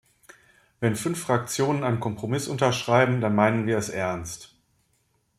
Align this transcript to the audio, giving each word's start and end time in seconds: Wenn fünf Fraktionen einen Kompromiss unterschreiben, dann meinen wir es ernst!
Wenn 0.79 0.95
fünf 0.95 1.19
Fraktionen 1.21 1.83
einen 1.83 1.99
Kompromiss 1.99 2.47
unterschreiben, 2.47 3.21
dann 3.21 3.35
meinen 3.35 3.67
wir 3.67 3.77
es 3.77 3.89
ernst! 3.89 4.55